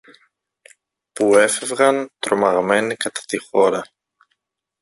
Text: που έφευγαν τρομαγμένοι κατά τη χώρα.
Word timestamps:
που 1.13 1.35
έφευγαν 1.37 2.09
τρομαγμένοι 2.19 2.95
κατά 2.95 3.21
τη 3.27 3.37
χώρα. 3.37 3.81